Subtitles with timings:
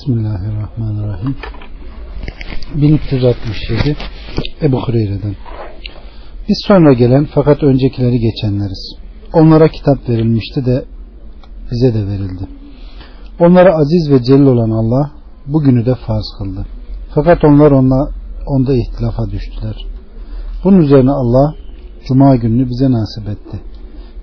[0.00, 1.36] Bismillahirrahmanirrahim.
[2.74, 3.96] 1367
[4.62, 5.36] Ebu Hureyre'den
[6.48, 8.96] Biz sonra gelen fakat öncekileri geçenleriz.
[9.32, 10.84] Onlara kitap verilmişti de
[11.70, 12.48] bize de verildi.
[13.40, 15.10] Onlara aziz ve celil olan Allah
[15.46, 16.66] bugünü de farz kıldı.
[17.14, 18.10] Fakat onlar onla,
[18.46, 19.76] onda ihtilafa düştüler.
[20.64, 21.54] Bunun üzerine Allah
[22.08, 23.60] Cuma gününü bize nasip etti.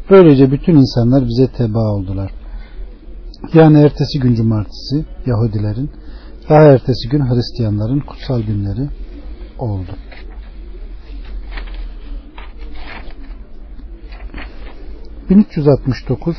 [0.10, 2.32] Böylece bütün insanlar bize teba oldular.
[3.54, 5.92] Yani ertesi gün cumartesi Yahudilerin,
[6.50, 8.90] daha ertesi gün Hristiyanların kutsal günleri
[9.60, 9.92] oldu.
[15.30, 16.36] ...1369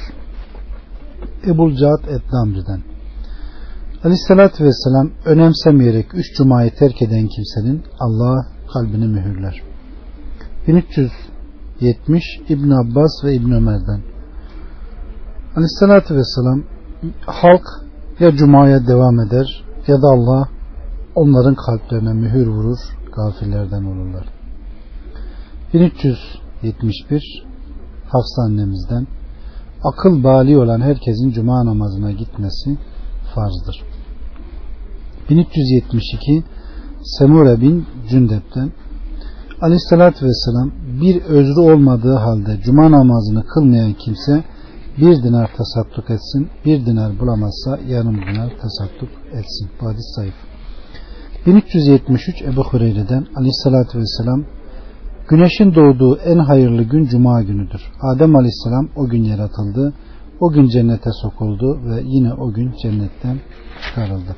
[1.46, 2.82] Ebul Cahat Etnamri'den
[4.04, 9.62] Aleyhissalatü Vesselam önemsemeyerek üç cumayı terk eden kimsenin Allah kalbini mühürler.
[10.66, 14.00] 1370 İbn Abbas ve İbn Ömer'den
[15.56, 16.64] Aleyhissalatü Vesselam
[17.26, 17.64] halk
[18.20, 20.48] ya cumaya devam eder ya da Allah
[21.14, 22.78] onların kalplerine mühür vurur
[23.16, 24.24] gafillerden olurlar.
[25.74, 27.44] 1371
[28.04, 29.06] Hafsa annemizden
[29.84, 32.78] akıl bali olan herkesin cuma namazına gitmesi
[33.34, 33.82] farzdır.
[35.30, 36.44] 1372
[37.02, 38.72] Semure bin Cündep'ten
[39.60, 40.70] Aleyhissalatü Vesselam
[41.00, 44.44] bir özrü olmadığı halde cuma namazını kılmayan kimse
[45.00, 49.68] bir dinar tasadduk etsin, bir dinar bulamazsa yarım dinar tasadduk etsin.
[49.80, 50.34] Bu hadis zayıf.
[51.46, 54.44] 1373 Ebu Hureyre'den aleyhissalatü vesselam
[55.28, 57.80] Güneşin doğduğu en hayırlı gün cuma günüdür.
[58.02, 59.94] Adem aleyhisselam o gün yaratıldı.
[60.40, 63.40] O gün cennete sokuldu ve yine o gün cennetten
[63.82, 64.36] çıkarıldı.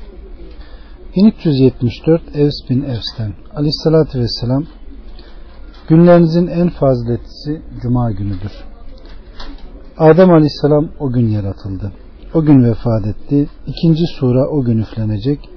[1.15, 4.63] 1374 Evs bin Evs'ten aleyhissalatü vesselam
[5.89, 8.51] günlerinizin en faziletlisi cuma günüdür.
[9.97, 11.91] Adem Aleyhisselam o gün yaratıldı.
[12.33, 13.49] O gün vefat etti.
[13.67, 15.49] İkinci sura o gün üflenecek.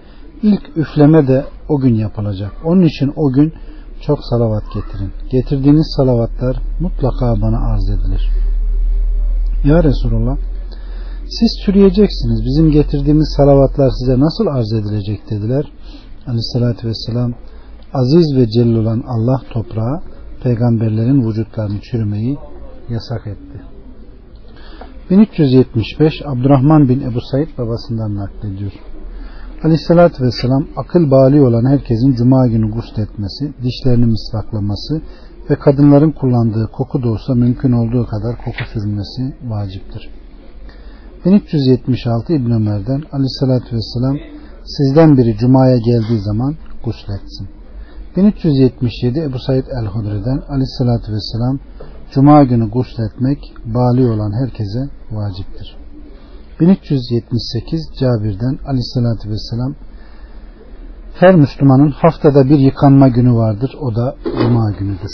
[0.43, 2.53] İlk üfleme de o gün yapılacak.
[2.65, 3.53] Onun için o gün
[4.01, 5.13] çok salavat getirin.
[5.31, 8.31] Getirdiğiniz salavatlar mutlaka bana arz edilir.
[9.65, 10.37] Ya Resulullah
[11.29, 12.45] siz türeyeceksiniz.
[12.45, 15.73] Bizim getirdiğimiz salavatlar size nasıl arz edilecek dediler.
[16.27, 17.33] Aleyhissalatü vesselam
[17.93, 20.03] aziz ve celil olan Allah toprağa
[20.43, 22.39] peygamberlerin vücutlarını çürümeyi
[22.89, 23.74] yasak etti.
[25.11, 28.73] 1375 Abdurrahman bin Ebu Said babasından naklediyor.
[29.65, 35.03] Aleyhissalatü vesselam akıl bali olan herkesin cuma günü gusletmesi, dişlerini misvaklaması
[35.51, 40.11] ve kadınların kullandığı koku da olsa mümkün olduğu kadar koku sürülmesi vaciptir.
[41.25, 44.17] 1376 İbn Ömer'den Aleyhissalatü vesselam
[44.65, 46.55] sizden biri cumaya geldiği zaman
[46.85, 47.49] gusletsin.
[48.17, 51.59] 1377 Ebu Said el-Hudri'den Aleyhissalatü vesselam
[52.11, 55.77] Cuma günü gusletmek bali olan herkese vaciptir.
[56.61, 59.75] 1378 Cabir'den aleyhissalatü vesselam
[61.15, 63.77] her Müslümanın haftada bir yıkanma günü vardır.
[63.81, 65.11] O da Cuma günüdür.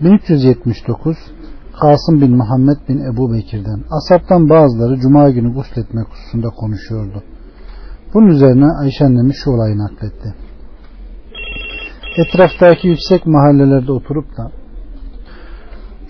[0.00, 1.16] 1379
[1.80, 7.22] Kasım bin Muhammed bin Ebu Bekir'den Asaptan bazıları Cuma günü gusletmek hususunda konuşuyordu.
[8.14, 10.34] Bunun üzerine Ayşe annemiz şu olayı nakletti.
[12.18, 14.50] Etraftaki yüksek mahallelerde oturup da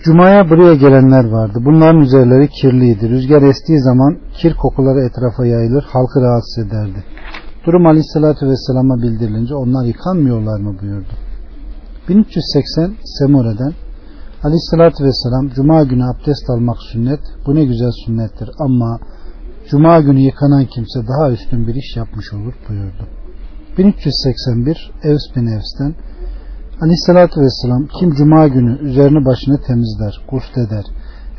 [0.03, 1.59] Cuma'ya buraya gelenler vardı.
[1.65, 3.09] Bunların üzerleri kirliydi.
[3.09, 7.03] Rüzgar estiği zaman kir kokuları etrafa yayılır, halkı rahatsız ederdi.
[7.65, 11.13] Durum Aleyhisselatü Vesselam'a bildirilince onlar yıkanmıyorlar mı buyurdu.
[12.09, 13.73] 1380 Semure'den
[14.43, 18.99] Aleyhisselatü Vesselam Cuma günü abdest almak sünnet, bu ne güzel sünnettir ama
[19.69, 23.07] Cuma günü yıkanan kimse daha üstün bir iş yapmış olur buyurdu.
[23.77, 25.95] 1381 Evs bin Evs'ten
[26.81, 30.21] Aleyhissalatü vesselam kim cuma günü üzerini başını temizler,
[30.55, 30.85] eder,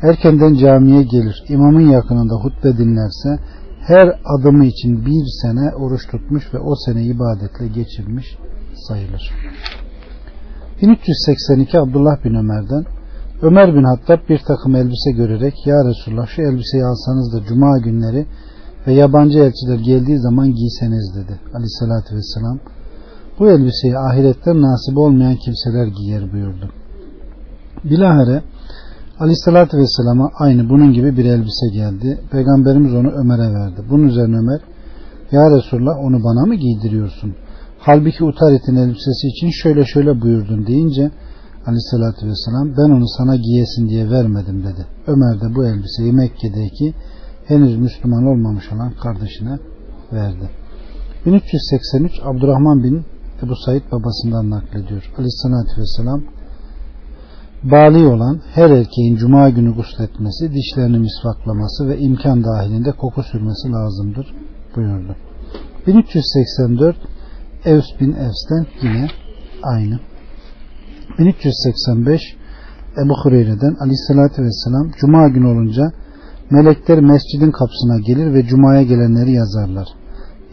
[0.01, 3.39] erkenden camiye gelir, imamın yakınında hutbe dinlerse
[3.79, 8.37] her adımı için bir sene oruç tutmuş ve o sene ibadetle geçirmiş
[8.87, 9.33] sayılır.
[10.81, 12.85] 1382 Abdullah bin Ömer'den
[13.41, 18.25] Ömer bin Hattab bir takım elbise görerek Ya Resulullah şu elbiseyi alsanız da cuma günleri
[18.87, 21.39] ve yabancı elçiler geldiği zaman giyseniz dedi.
[21.53, 22.59] Aleyhissalatü vesselam
[23.41, 26.69] bu elbiseyi ahiretten nasip olmayan kimseler giyer buyurdu.
[27.83, 28.43] Bilahare
[29.19, 32.21] Aleyhisselatü Vesselam'a aynı bunun gibi bir elbise geldi.
[32.31, 33.81] Peygamberimiz onu Ömer'e verdi.
[33.89, 34.61] Bunun üzerine Ömer
[35.31, 37.35] Ya Resulullah onu bana mı giydiriyorsun?
[37.79, 41.11] Halbuki Utarit'in elbisesi için şöyle şöyle buyurdun deyince
[41.65, 44.85] Aleyhisselatü Vesselam ben onu sana giyesin diye vermedim dedi.
[45.07, 46.93] Ömer de bu elbiseyi Mekke'deki
[47.45, 49.59] henüz Müslüman olmamış olan kardeşine
[50.13, 50.49] verdi.
[51.25, 53.05] 1383 Abdurrahman bin
[53.43, 55.11] Ebu Said babasından naklediyor.
[55.17, 56.21] Aleyhissalatü vesselam
[57.63, 64.35] bali olan her erkeğin cuma günü gusletmesi, dişlerini misvaklaması ve imkan dahilinde koku sürmesi lazımdır
[64.75, 65.15] buyurdu.
[65.87, 66.95] 1384
[67.65, 69.07] Evs bin Evs'ten yine
[69.63, 69.99] aynı.
[71.19, 72.21] 1385
[73.05, 75.91] Ebu Hureyre'den aleyhissalatü vesselam Cuma günü olunca
[76.49, 79.87] melekler mescidin kapısına gelir ve Cuma'ya gelenleri yazarlar.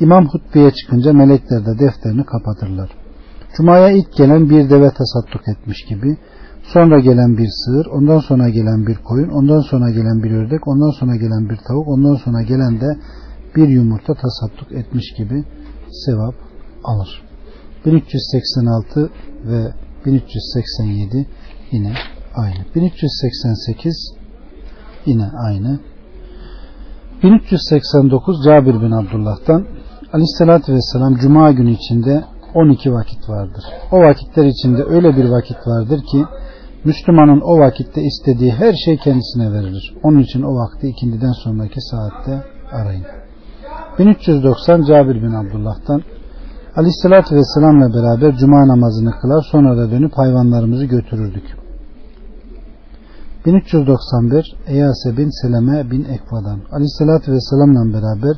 [0.00, 2.90] İmam hutbeye çıkınca melekler de defterini kapatırlar.
[3.56, 6.18] Cuma'ya ilk gelen bir deve tasadduk etmiş gibi,
[6.62, 10.90] sonra gelen bir sığır, ondan sonra gelen bir koyun, ondan sonra gelen bir ördek, ondan
[10.90, 12.98] sonra gelen bir tavuk, ondan sonra gelen de
[13.56, 15.44] bir yumurta tasadduk etmiş gibi
[16.06, 16.34] sevap
[16.84, 17.22] alır.
[17.86, 19.10] 1386
[19.44, 19.72] ve
[20.06, 21.28] 1387
[21.72, 21.92] yine
[22.34, 22.64] aynı.
[22.74, 24.14] 1388
[25.06, 25.80] yine aynı.
[27.22, 29.66] 1389 Cabir bin Abdullah'tan
[30.12, 32.24] Aleyhisselatü Vesselam Cuma günü içinde
[32.54, 33.64] 12 vakit vardır.
[33.92, 36.24] O vakitler içinde öyle bir vakit vardır ki
[36.84, 39.94] Müslümanın o vakitte istediği her şey kendisine verilir.
[40.02, 43.04] Onun için o vakti ikindiden sonraki saatte arayın.
[43.98, 46.02] 1390 Cabir bin Abdullah'tan
[46.76, 51.44] Aleyhisselatü Vesselam'la beraber cuma namazını kılar sonra da dönüp hayvanlarımızı götürürdük.
[53.46, 58.36] 1391 Eyase bin Seleme bin Ekva'dan Aleyhisselatü Vesselam'la beraber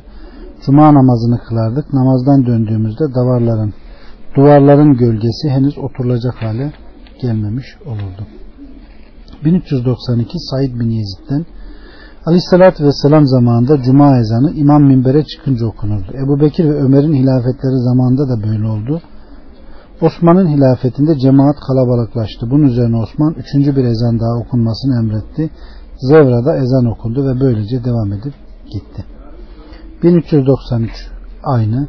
[0.65, 1.93] cuma namazını kılardık.
[1.93, 3.73] Namazdan döndüğümüzde davarların,
[4.35, 6.73] duvarların gölgesi henüz oturulacak hale
[7.21, 8.27] gelmemiş olurdu.
[9.45, 11.45] 1392 Said bin Yezid'den
[12.25, 16.11] Aleyhissalatü Vesselam zamanında cuma ezanı imam minbere çıkınca okunurdu.
[16.25, 19.01] Ebu Bekir ve Ömer'in hilafetleri zamanında da böyle oldu.
[20.01, 22.51] Osman'ın hilafetinde cemaat kalabalıklaştı.
[22.51, 25.49] Bunun üzerine Osman üçüncü bir ezan daha okunmasını emretti.
[25.97, 28.33] Zevra'da ezan okundu ve böylece devam edip
[28.71, 29.05] gitti.
[30.03, 30.91] 1393
[31.43, 31.87] aynı.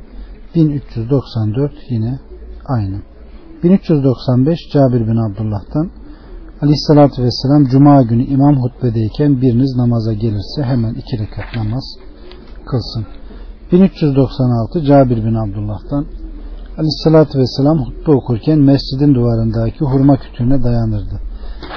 [0.55, 2.19] 1394 yine
[2.69, 3.03] aynı.
[3.63, 5.91] 1395 Cabir bin Abdullah'tan
[6.63, 11.85] Aleyhissalatü Vesselam Cuma günü imam hutbedeyken biriniz namaza gelirse hemen iki rekat namaz
[12.67, 13.07] kılsın.
[13.73, 16.07] 1396 Cabir bin Abdullah'tan
[16.79, 21.21] Aleyhissalatü Vesselam hutbe okurken mescidin duvarındaki hurma kütüğüne dayanırdı.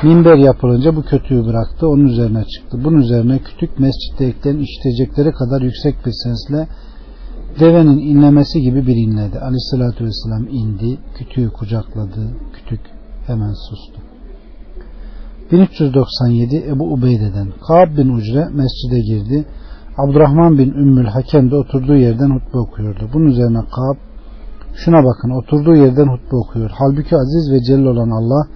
[0.04, 2.78] Minber yapılınca bu kötüyü bıraktı, onun üzerine çıktı.
[2.84, 6.68] Bunun üzerine kütük mescitteyken işitecekleri kadar yüksek bir sesle
[7.60, 9.40] devenin inlemesi gibi bir inledi.
[9.40, 12.22] Aleyhissalatü Vesselam indi, kütüğü kucakladı,
[12.54, 12.82] kütük
[13.28, 14.02] hemen sustu.
[15.52, 19.46] 1397 Ebu Ubeyde'den Kaab bin Ucre mescide girdi.
[19.98, 23.10] Abdurrahman bin Ümmül Hakem de oturduğu yerden hutbe okuyordu.
[23.14, 23.98] Bunun üzerine Kaab
[24.76, 26.72] şuna bakın oturduğu yerden hutbe okuyor.
[26.74, 28.48] Halbuki aziz ve celil olan Allah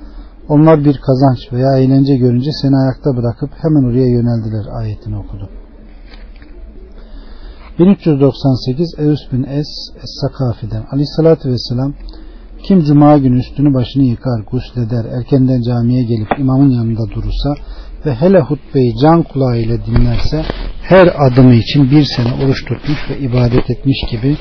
[0.49, 5.49] onlar bir kazanç veya eğlence görünce seni ayakta bırakıp hemen oraya yöneldiler ayetini okudu.
[7.79, 9.67] 1398 Eus bin Es
[10.03, 11.93] Es-Sakafi'den Aleyhissalatü Vesselam
[12.63, 17.55] kim cuma günü üstünü başını yıkar, gusleder, erkenden camiye gelip imamın yanında durursa
[18.05, 20.45] ve hele hutbeyi can kulağıyla dinlerse
[20.81, 24.37] her adımı için bir sene oruç tutmuş ve ibadet etmiş gibi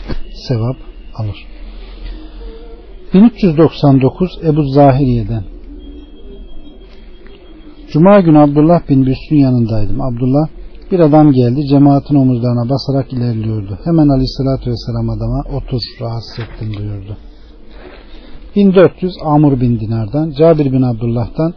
[0.49, 0.77] sevap
[1.15, 1.47] alır.
[3.15, 5.58] 1399 Ebu Zahiriye'den
[7.93, 10.01] Cuma günü Abdullah bin Büs'ün yanındaydım.
[10.01, 10.49] Abdullah
[10.93, 13.79] bir adam geldi cemaatin omuzlarına basarak ilerliyordu.
[13.85, 17.17] Hemen aleyhissalatü vesselam adama otur rahatsız ettim buyurdu.
[18.57, 21.55] 1400 Amur bin Dinar'dan Cabir bin Abdullah'tan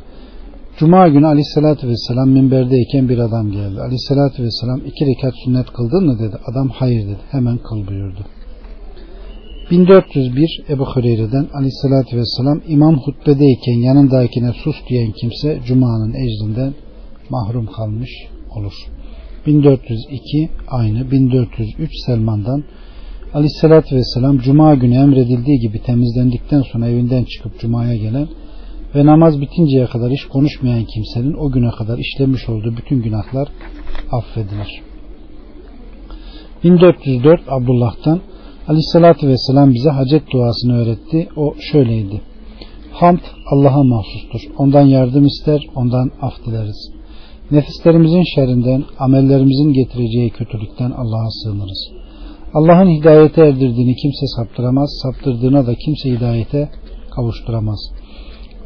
[0.78, 3.82] Cuma günü aleyhissalatü vesselam minberdeyken bir adam geldi.
[3.82, 6.36] Aleyhissalatü vesselam iki rekat sünnet kıldın mı dedi.
[6.52, 7.20] Adam hayır dedi.
[7.32, 8.20] Hemen kıl buyurdu.
[9.72, 16.74] 1401 Ebu Hureyre'den aleyhissalatü vesselam imam hutbedeyken yanındakine sus diyen kimse Cuma'nın ecrinden
[17.30, 18.10] mahrum kalmış
[18.56, 18.74] olur.
[19.48, 22.64] 1402 aynı 1403 Selman'dan
[23.34, 28.28] Aleyhissalatü Vesselam Cuma günü emredildiği gibi temizlendikten sonra evinden çıkıp Cuma'ya gelen
[28.96, 33.48] ve namaz bitinceye kadar hiç konuşmayan kimsenin o güne kadar işlemiş olduğu bütün günahlar
[34.12, 34.82] affedilir.
[36.64, 38.22] 1404 Abdullah'tan
[38.72, 41.30] Aleyhissalatü Vesselam bize hacet duasını öğretti.
[41.36, 42.22] O şöyleydi.
[42.92, 43.20] Hamd
[43.52, 44.42] Allah'a mahsustur.
[44.58, 46.92] Ondan yardım ister, ondan af dileriz.
[47.52, 51.92] Nefislerimizin şerrinden, amellerimizin getireceği kötülükten Allah'a sığınırız.
[52.54, 56.70] Allah'ın hidayete erdirdiğini kimse saptıramaz, saptırdığına da kimse hidayete
[57.16, 57.80] kavuşturamaz.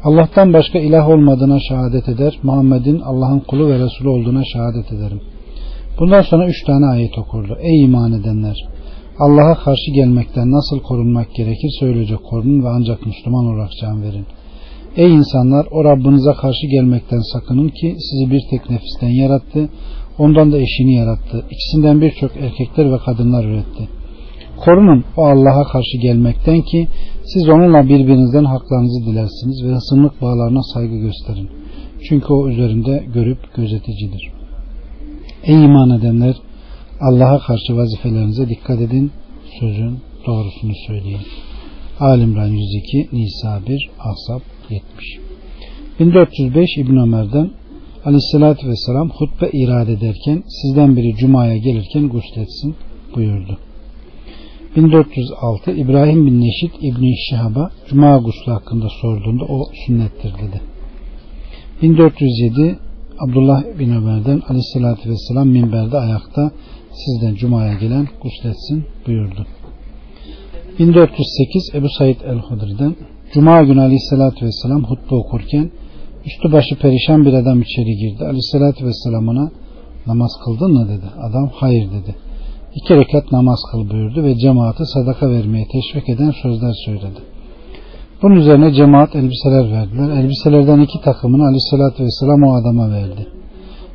[0.04, 5.20] Allah'tan başka ilah olmadığına şehadet eder, Muhammed'in Allah'ın kulu ve Resulü olduğuna şehadet ederim.
[6.00, 7.56] Bundan sonra üç tane ayet okurdu.
[7.60, 8.75] Ey iman edenler!
[9.18, 14.26] Allah'a karşı gelmekten nasıl korunmak gerekir söyleyecek korunun ve ancak Müslüman olarak can verin.
[14.96, 19.68] Ey insanlar o Rabbinize karşı gelmekten sakının ki sizi bir tek nefisten yarattı.
[20.18, 21.44] Ondan da eşini yarattı.
[21.50, 23.88] İkisinden birçok erkekler ve kadınlar üretti.
[24.64, 26.88] Korunun o Allah'a karşı gelmekten ki
[27.24, 31.48] siz onunla birbirinizden haklarınızı dilersiniz ve hısımlık bağlarına saygı gösterin.
[32.08, 34.30] Çünkü o üzerinde görüp gözeticidir.
[35.44, 36.34] Ey iman edenler
[37.00, 39.10] Allah'a karşı vazifelerinize dikkat edin.
[39.60, 41.20] sözün doğrusunu söyleyin.
[42.00, 45.18] Alimran 102, Nisa 1, Ahzab 70.
[46.00, 47.50] 1405 İbn Ömer'den
[48.04, 52.76] Aleyhisselatü Vesselam hutbe irade ederken sizden biri Cuma'ya gelirken gusletsin
[53.14, 53.58] buyurdu.
[54.76, 60.60] 1406 İbrahim bin Neşit İbni Şihab'a Cuma guslu hakkında sorduğunda o sünnettir dedi.
[61.82, 62.78] 1407
[63.18, 66.50] Abdullah bin Ömer'den Aleyhisselatü Vesselam minberde ayakta
[67.04, 69.46] sizden Cuma'ya gelen gusletsin buyurdu.
[70.78, 72.96] 1408 Ebu Said el-Hudri'den
[73.32, 75.70] Cuma günü Aleyhisselatü Vesselam hutbe okurken
[76.26, 78.24] üstü başı perişan bir adam içeri girdi.
[78.24, 79.50] Aleyhisselatü Vesselam ona
[80.06, 81.06] namaz kıldın mı dedi.
[81.20, 82.14] Adam hayır dedi.
[82.74, 87.20] İki rekat namaz kıl buyurdu ve cemaati sadaka vermeye teşvik eden sözler söyledi.
[88.22, 90.08] Bunun üzerine cemaat elbiseler verdiler.
[90.20, 93.26] Elbiselerden iki takımını Aleyhisselatü Vesselam o adama verdi.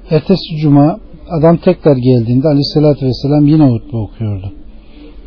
[0.10, 1.00] Ertesi cuma
[1.40, 4.52] adam tekrar geldiğinde Aleyhisselatü Vesselam yine hutbe okuyordu.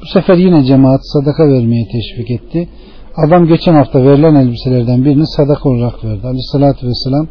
[0.01, 2.69] Bu sefer yine cemaat sadaka vermeye teşvik etti.
[3.27, 6.27] Adam geçen hafta verilen elbiselerden birini sadaka olarak verdi.
[6.27, 7.27] Aleyhissalatü vesselam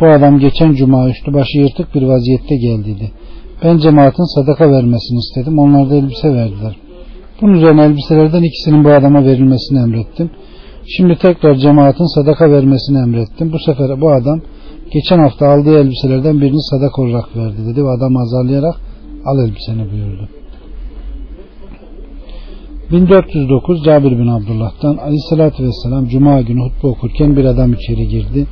[0.00, 3.10] bu adam geçen cuma üstü başı yırtık bir vaziyette geldiydi.
[3.64, 5.58] Ben cemaatin sadaka vermesini istedim.
[5.58, 6.76] Onlar da elbise verdiler.
[7.40, 10.30] Bunun üzerine elbiselerden ikisinin bu adama verilmesini emrettim.
[10.96, 13.52] Şimdi tekrar cemaatin sadaka vermesini emrettim.
[13.52, 14.40] Bu sefer bu adam
[14.92, 18.76] geçen hafta aldığı elbiselerden birini sadaka olarak verdi dedi ve adam azarlayarak
[19.24, 20.28] al elbiseni buyurdu.
[22.90, 28.46] 1409 Cabir bin Abdullah'tan Aleyhisselatü Vesselam Cuma günü hutbe okurken bir adam içeri girdi.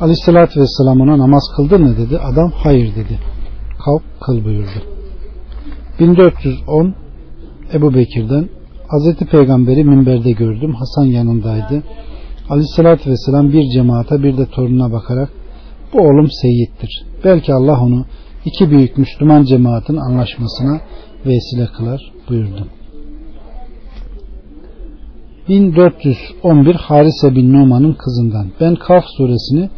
[0.00, 2.18] Aleyhisselatü Vesselam ona namaz kıldın mı dedi.
[2.18, 3.18] Adam hayır dedi.
[3.84, 4.82] Kalk kıl buyurdu.
[6.00, 6.94] 1410
[7.74, 8.48] Ebu Bekir'den
[8.88, 10.74] Hazreti Peygamberi minberde gördüm.
[10.74, 11.82] Hasan yanındaydı.
[12.50, 15.28] Aleyhisselatü Vesselam bir cemaate bir de torununa bakarak
[15.92, 17.04] bu oğlum seyittir.
[17.24, 18.04] Belki Allah onu
[18.44, 20.80] iki büyük Müslüman cemaatin anlaşmasına
[21.26, 22.66] vesile kılar buyurdu.
[25.48, 28.46] 1411 Harise bin Numan'ın kızından.
[28.60, 29.70] Ben Kaf suresini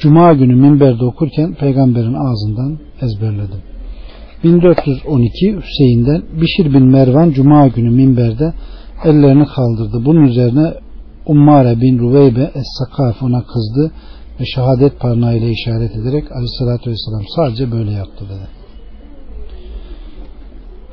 [0.00, 3.60] Cuma günü minberde okurken peygamberin ağzından ezberledim.
[4.44, 8.54] 1412 Hüseyin'den Bişir bin Mervan Cuma günü minberde
[9.04, 10.04] ellerini kaldırdı.
[10.04, 10.74] Bunun üzerine
[11.28, 13.92] Ummare bin Ruveybe Es-Sakaf ona kızdı
[14.40, 18.58] ve şehadet parmağıyla işaret ederek Aleyhisselatü Vesselam sadece böyle yaptı dedi.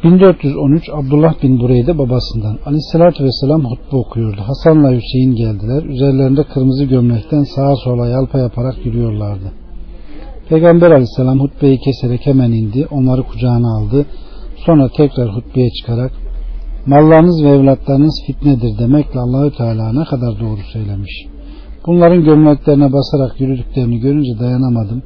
[0.03, 4.41] 1413 Abdullah bin Bureyde babasından Aleyhisselatü Vesselam hutbe okuyordu.
[4.41, 5.83] Hasan'la Hüseyin geldiler.
[5.83, 9.51] Üzerlerinde kırmızı gömlekten sağa sola yalpa yaparak yürüyorlardı.
[10.49, 12.87] Peygamber Aleyhisselam hutbeyi keserek hemen indi.
[12.91, 14.05] Onları kucağına aldı.
[14.65, 16.11] Sonra tekrar hutbeye çıkarak
[16.85, 21.25] mallarınız ve evlatlarınız fitnedir demekle Allahü Teala ne kadar doğru söylemiş.
[21.87, 25.03] Bunların gömleklerine basarak yürüdüklerini görünce dayanamadım.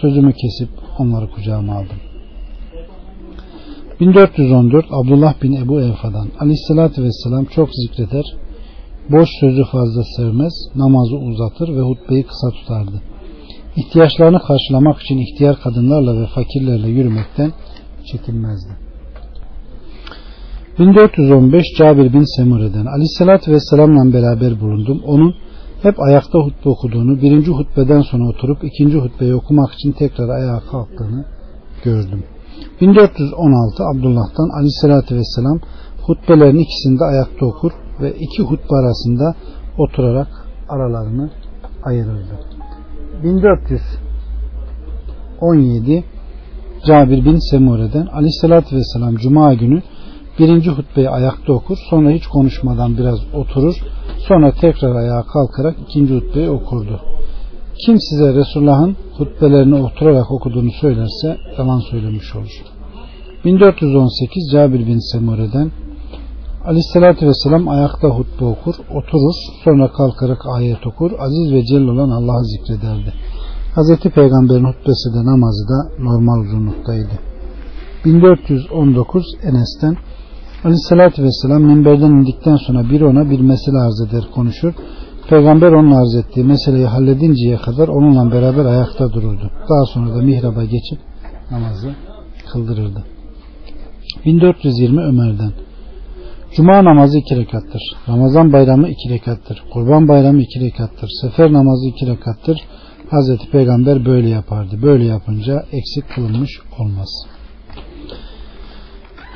[0.00, 1.96] Sözümü kesip onları kucağıma aldım.
[4.00, 8.24] 1414 Abdullah bin Ebu Evfa'dan Aleyhisselatü Vesselam çok zikreder,
[9.10, 13.02] boş sözü fazla sevmez, namazı uzatır ve hutbeyi kısa tutardı.
[13.76, 17.52] İhtiyaçlarını karşılamak için ihtiyar kadınlarla ve fakirlerle yürümekten
[18.12, 18.83] çekinmezdi.
[20.78, 25.02] 1415 Cabir bin Semure'den Aleyhisselatü Vesselam'la beraber bulundum.
[25.06, 25.34] Onun
[25.82, 31.24] hep ayakta hutbe okuduğunu, birinci hutbeden sonra oturup ikinci hutbeyi okumak için tekrar ayağa kalktığını
[31.84, 32.24] gördüm.
[32.80, 35.60] 1416 Abdullah'tan aleyhissalatü vesselam
[36.02, 39.34] hutbelerin ikisinde ayakta okur ve iki hutbe arasında
[39.78, 40.28] oturarak
[40.68, 41.30] aralarını
[41.82, 42.38] ayırırdı.
[43.22, 46.04] 1417
[46.86, 49.82] Cabir bin Semure'den aleyhissalatü vesselam Cuma günü
[50.38, 53.74] birinci hutbeyi ayakta okur sonra hiç konuşmadan biraz oturur
[54.28, 57.00] sonra tekrar ayağa kalkarak ikinci hutbeyi okurdu.
[57.86, 62.62] Kim size Resulullah'ın hutbelerini oturarak okuduğunu söylerse yalan söylemiş olur.
[63.44, 65.70] 1418 Cabir bin Semure'den
[66.64, 72.44] Aleyhisselatü Vesselam ayakta hutbe okur, oturur, sonra kalkarak ayet okur, aziz ve celil olan Allah'ı
[72.44, 73.12] zikrederdi.
[73.74, 77.14] Hazreti Peygamber'in hutbesi de namazı da normal uzunluktaydı.
[78.04, 79.96] 1419 Enes'ten
[80.64, 84.74] Aleyhisselatü Vesselam minberden indikten sonra biri ona bir mesele arz eder konuşur.
[85.28, 89.50] Peygamber onun arz ettiği meseleyi halledinceye kadar onunla beraber ayakta dururdu.
[89.70, 90.98] Daha sonra da mihraba geçip
[91.50, 91.94] namazı
[92.52, 93.04] kıldırırdı.
[94.24, 95.52] 1420 Ömer'den
[96.56, 97.82] Cuma namazı iki rekattır.
[98.08, 99.62] Ramazan bayramı iki rekattır.
[99.72, 101.08] Kurban bayramı iki rekattır.
[101.20, 102.58] Sefer namazı iki rekattır.
[103.10, 104.82] Hazreti Peygamber böyle yapardı.
[104.82, 107.08] Böyle yapınca eksik kılınmış olmaz.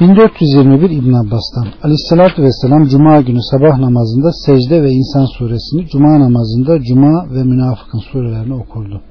[0.01, 6.83] 1421 İbn Abbas'tan Aleyhisselatü Vesselam Cuma günü sabah namazında secde ve insan suresini Cuma namazında
[6.83, 9.03] Cuma ve münafıkın surelerini okurdu.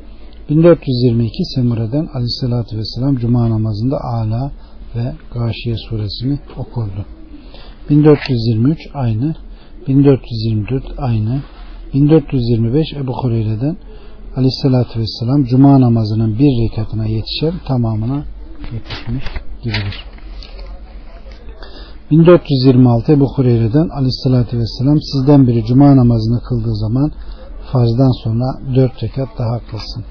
[0.50, 4.52] 1422 Semure'den Aleyhisselatü Vesselam Cuma namazında Ala
[4.96, 7.06] ve Gâşiye suresini okurdu.
[7.90, 9.36] 1423 aynı.
[9.88, 11.42] 1424 aynı.
[11.94, 13.78] 1425 Ebu Hureyre'den
[14.36, 18.24] Aleyhisselatü Vesselam Cuma namazının bir rekatına yetişen tamamına
[18.74, 19.26] yetişmiş
[19.64, 20.07] gibidir.
[22.12, 27.12] 1426 Ebu Hureyre'den Aleyhisselatü Vesselam sizden biri Cuma namazını kıldığı zaman
[27.72, 30.04] farzdan sonra dört rekat daha kılsın.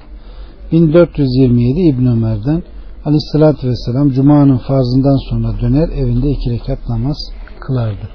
[0.71, 2.63] 1427 İbn Ömer'den
[3.05, 7.17] Aleyhisselatü Vesselam Cuma'nın farzından sonra döner evinde iki rekat namaz
[7.59, 8.09] kılardı.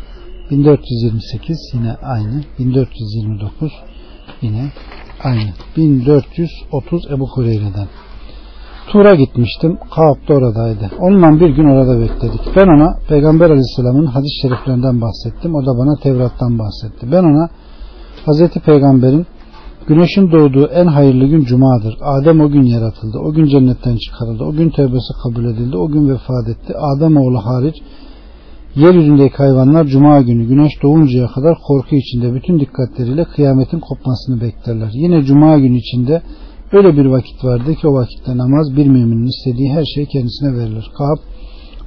[0.50, 2.44] 1428 yine aynı.
[2.58, 3.72] 1429
[4.42, 4.72] yine
[5.24, 5.50] aynı.
[5.76, 7.88] 1430 Ebu Hureyre'den.
[8.92, 9.78] Tur'a gitmiştim.
[9.94, 10.90] Kaab da oradaydı.
[11.00, 12.40] Onunla bir gün orada bekledik.
[12.56, 15.54] Ben ona Peygamber Aleyhisselam'ın hadis-i şeriflerinden bahsettim.
[15.54, 17.12] O da bana Tevrat'tan bahsetti.
[17.12, 17.48] Ben ona
[18.26, 19.26] Hazreti Peygamber'in
[19.86, 21.98] Güneşin doğduğu en hayırlı gün cumadır.
[22.02, 23.18] Adem o gün yaratıldı.
[23.18, 24.44] O gün cennetten çıkarıldı.
[24.44, 25.76] O gün tevbesi kabul edildi.
[25.76, 26.74] O gün vefat etti.
[26.78, 27.76] Adem oğlu hariç
[28.74, 34.90] yeryüzündeki hayvanlar cuma günü güneş doğuncaya kadar korku içinde bütün dikkatleriyle kıyametin kopmasını beklerler.
[34.92, 36.22] Yine cuma günü içinde
[36.72, 40.90] öyle bir vakit vardı ki o vakitte namaz bir müminin istediği her şey kendisine verilir.
[40.98, 41.18] Kab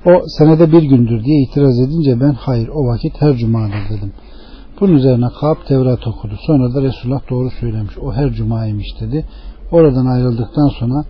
[0.05, 4.13] o senede bir gündür diye itiraz edince ben hayır o vakit her cumadır dedim.
[4.79, 6.33] Bunun üzerine Kab Tevrat okudu.
[6.47, 7.97] Sonra da Resulullah doğru söylemiş.
[7.97, 9.25] O her cumaymış dedi.
[9.71, 11.05] Oradan ayrıldıktan sonra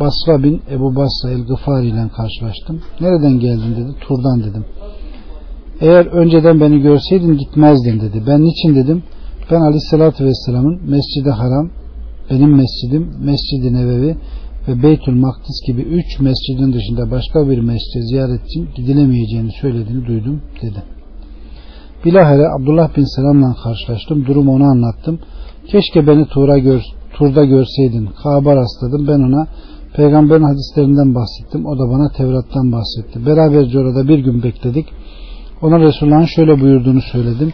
[0.00, 2.80] Basra bin Ebu Basra el-Gıfari ile karşılaştım.
[3.00, 3.94] Nereden geldin dedi.
[4.00, 4.64] Tur'dan dedim.
[5.80, 8.22] Eğer önceden beni görseydin gitmezdin dedi.
[8.26, 9.02] Ben niçin dedim.
[9.50, 11.70] Ben aleyhissalatü vesselamın mescidi haram,
[12.30, 14.16] benim mescidim, mescidi nevevi
[14.68, 20.42] ve Beytül Makdis gibi üç mescidin dışında başka bir mescide ziyaret için gidilemeyeceğini söylediğini duydum
[20.62, 20.82] dedi.
[22.04, 24.26] Bilahare Abdullah bin Selam'la karşılaştım.
[24.26, 25.18] Durumu ona anlattım.
[25.66, 28.08] Keşke beni Tur'a gör, Tur'da görseydin.
[28.22, 29.06] Kaaba rastladım.
[29.08, 29.46] Ben ona
[29.94, 31.66] peygamberin hadislerinden bahsettim.
[31.66, 33.26] O da bana Tevrat'tan bahsetti.
[33.26, 34.86] Beraberce orada bir gün bekledik.
[35.62, 37.52] Ona Resulullah'ın şöyle buyurduğunu söyledim.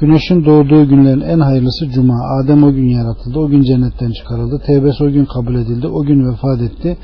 [0.00, 2.18] Güneşin doğduğu günlerin en hayırlısı Cuma.
[2.38, 3.38] Adem o gün yaratıldı.
[3.38, 4.62] O gün cennetten çıkarıldı.
[4.66, 5.86] Tevbesi o gün kabul edildi.
[5.86, 6.96] O gün vefat etti.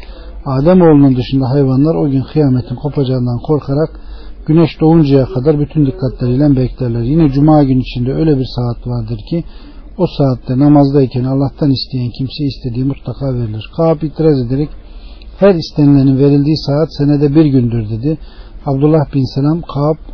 [0.46, 4.00] Adem oğlunun dışında hayvanlar o gün kıyametin kopacağından korkarak
[4.46, 7.02] güneş doğuncaya kadar bütün dikkatleriyle beklerler.
[7.02, 9.44] Yine cuma gün içinde öyle bir saat vardır ki
[9.98, 13.70] o saatte namazdayken Allah'tan isteyen kimse istediği mutlaka verilir.
[13.76, 14.68] Kaab itiraz ederek
[15.38, 18.18] her istenilenin verildiği saat senede bir gündür dedi.
[18.66, 20.11] Abdullah bin Selam Kaab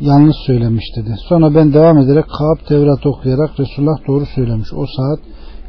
[0.00, 1.14] yanlış söylemiş dedi.
[1.28, 4.72] Sonra ben devam ederek Kaab Tevrat okuyarak Resulullah doğru söylemiş.
[4.72, 5.18] O saat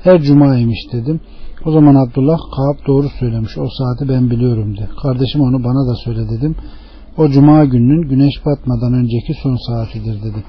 [0.04, 1.20] her cumaymış dedim.
[1.66, 3.58] O zaman Abdullah Kaab doğru söylemiş.
[3.58, 4.90] O saati ben biliyorum dedi.
[5.04, 6.56] Kardeşim onu bana da söyle dedim.
[7.18, 10.44] O cuma gününün güneş batmadan önceki son saatidir dedi.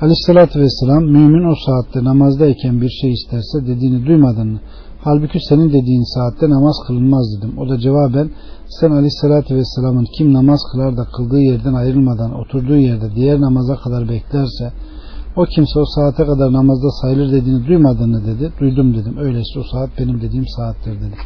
[0.00, 4.60] Aleyhissalatü vesselam mümin o saatte namazdayken bir şey isterse dediğini duymadın mı?
[5.08, 7.58] Halbuki senin dediğin saatte namaz kılınmaz dedim.
[7.58, 8.30] O da cevaben
[8.68, 14.08] sen aleyhissalatü vesselamın kim namaz kılar da kıldığı yerden ayrılmadan oturduğu yerde diğer namaza kadar
[14.08, 14.72] beklerse
[15.36, 18.52] o kimse o saate kadar namazda sayılır dediğini duymadığını dedi.
[18.60, 19.18] Duydum dedim.
[19.18, 21.16] Öyleyse o saat benim dediğim saattir dedi.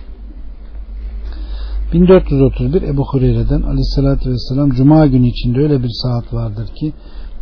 [1.93, 6.93] 1431 Ebu Hureyre'den aleyhissalatü vesselam Cuma günü içinde öyle bir saat vardır ki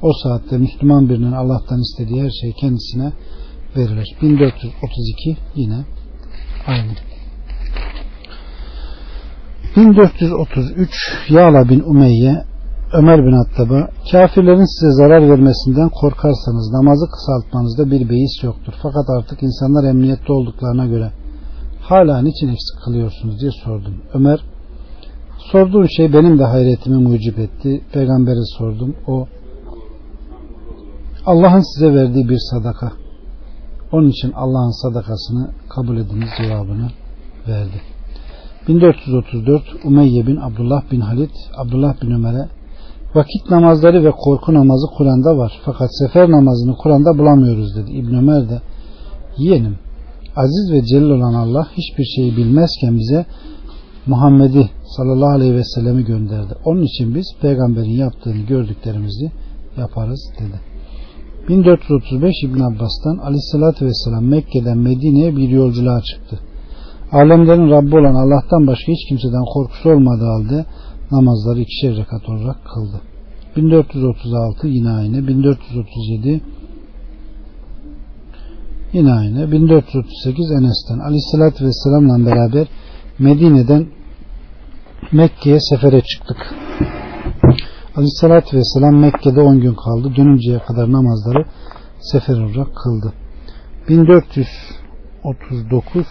[0.03, 3.13] o saatte Müslüman birinin Allah'tan istediği her şey kendisine
[3.77, 4.17] verilir.
[4.23, 5.85] 1432 yine
[6.69, 6.93] aynı.
[9.77, 10.91] 1433
[11.29, 12.45] Yağla bin Umeyye
[12.93, 18.73] Ömer bin Hattab'a kafirlerin size zarar vermesinden korkarsanız namazı kısaltmanızda bir beis yoktur.
[18.83, 21.11] Fakat artık insanlar emniyette olduklarına göre
[21.81, 23.95] hala niçin eksik kılıyorsunuz diye sordum.
[24.15, 24.41] Ömer
[25.53, 27.81] sorduğun şey benim de hayretimi mucip etti.
[27.93, 28.97] Peygamber'e sordum.
[29.07, 29.27] O
[31.27, 32.93] Allah'ın size verdiği bir sadaka.
[33.93, 36.91] Onun için Allah'ın sadakasını kabul ediniz cevabını
[37.49, 37.81] verdi.
[38.69, 42.49] 1434 Umeyye bin Abdullah bin Halit Abdullah bin Ömer'e
[43.15, 45.53] vakit namazları ve korku namazı Kur'an'da var.
[45.65, 47.91] Fakat sefer namazını Kur'an'da bulamıyoruz dedi.
[47.93, 48.61] İbn Ömer de
[49.39, 49.79] yeğenim
[50.37, 53.27] aziz ve celil olan Allah hiçbir şeyi bilmezken bize
[54.07, 56.55] Muhammed'i sallallahu aleyhi ve sellemi gönderdi.
[56.65, 59.31] Onun için biz peygamberin yaptığını gördüklerimizi
[59.77, 60.68] yaparız dedi.
[61.49, 66.41] 1435 İbn Abbas'tan aleyhissalatü vesselam Mekke'den Medine'ye bir yolculuğa çıktı.
[67.13, 70.65] Alemlerin Rabbi olan Allah'tan başka hiç kimseden korkusu olmadığı halde
[71.13, 73.01] namazları ikişer rekat olarak kıldı.
[73.57, 75.29] 1436 yine aynı.
[75.29, 76.41] 1437
[78.93, 79.53] Yine aynı.
[79.53, 82.67] 1438 Enes'ten Aleyhisselatü Vesselam'la beraber
[83.19, 83.87] Medine'den
[85.13, 86.68] Mekke'ye sefere çıktık.
[87.99, 90.13] Aleyhisselatü Vesselam Mekke'de 10 gün kaldı.
[90.17, 91.45] Dönünceye kadar namazları
[92.01, 93.13] sefer olarak kıldı.
[93.89, 96.07] 1439